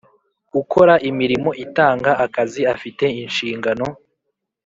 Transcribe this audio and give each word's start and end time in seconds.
Ukora 0.61 0.93
imirimo 1.09 1.49
itanga 1.65 2.11
akazi 2.25 2.61
afite 2.73 3.05
ishingano 3.25 3.87